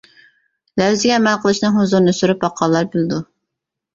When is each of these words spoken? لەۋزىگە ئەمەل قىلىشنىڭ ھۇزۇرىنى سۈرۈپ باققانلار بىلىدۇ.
لەۋزىگە 0.81 1.11
ئەمەل 1.17 1.37
قىلىشنىڭ 1.43 1.77
ھۇزۇرىنى 1.81 2.15
سۈرۈپ 2.21 2.41
باققانلار 2.45 2.87
بىلىدۇ. 2.97 3.21